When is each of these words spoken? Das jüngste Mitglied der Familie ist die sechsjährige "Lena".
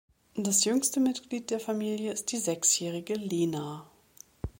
Das 0.33 0.63
jüngste 0.65 0.99
Mitglied 0.99 1.51
der 1.51 1.59
Familie 1.59 2.11
ist 2.11 2.31
die 2.31 2.39
sechsjährige 2.39 3.13
"Lena". 3.13 3.85